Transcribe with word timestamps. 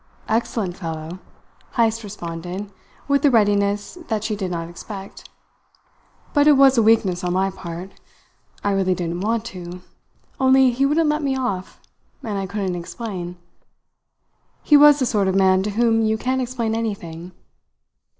"Excellent 0.27 0.75
fellow," 0.75 1.19
Heyst 1.73 2.03
responded, 2.03 2.71
with 3.07 3.23
a 3.23 3.29
readiness 3.29 3.99
that 4.07 4.23
she 4.23 4.35
did 4.35 4.49
not 4.49 4.67
expect. 4.67 5.29
"But 6.33 6.47
it 6.47 6.53
was 6.53 6.75
a 6.75 6.81
weakness 6.81 7.23
on 7.23 7.33
my 7.33 7.51
part. 7.51 7.91
I 8.63 8.71
really 8.71 8.95
didn't 8.95 9.21
want 9.21 9.45
to, 9.53 9.81
only 10.39 10.71
he 10.71 10.87
wouldn't 10.87 11.09
let 11.09 11.21
me 11.21 11.37
off, 11.37 11.79
and 12.23 12.35
I 12.35 12.47
couldn't 12.47 12.73
explain. 12.75 13.37
He 14.63 14.75
was 14.75 14.97
the 14.97 15.05
sort 15.05 15.27
of 15.27 15.35
man 15.35 15.61
to 15.61 15.69
whom 15.69 16.01
you 16.03 16.17
can't 16.17 16.41
explain 16.41 16.73
anything. 16.73 17.33